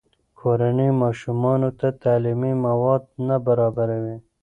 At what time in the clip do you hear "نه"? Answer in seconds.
3.27-3.35